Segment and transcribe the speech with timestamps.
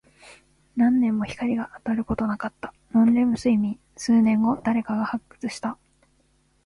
[0.75, 2.73] 何年も光が当たることなかった。
[2.91, 3.79] ノンレム睡眠。
[3.95, 5.77] 数年後、誰かが発掘した。